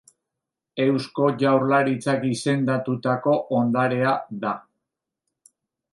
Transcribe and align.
Eusko 0.85 1.27
Jaurlaritzak 1.43 2.25
izendatutako 2.31 3.37
ondarea 3.61 4.19
da. 4.47 4.59